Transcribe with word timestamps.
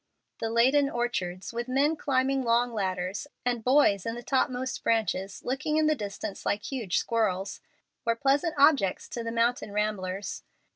The 0.39 0.49
laden 0.49 0.89
orchards, 0.89 1.53
with 1.53 1.67
men 1.67 1.95
climbing 1.95 2.41
long 2.41 2.73
ladders, 2.73 3.27
and 3.45 3.63
boys 3.63 4.03
in 4.03 4.15
the 4.15 4.23
topmost 4.23 4.83
branches 4.83 5.43
looking 5.45 5.77
in 5.77 5.85
the 5.85 5.93
distance 5.93 6.43
like 6.43 6.63
huge 6.63 6.97
squirrels, 6.97 7.61
were 8.03 8.15
pleasant 8.15 8.55
objects 8.57 9.07
to 9.09 9.23
the 9.23 9.31
mountain 9.31 9.71
ramblers. 9.71 10.41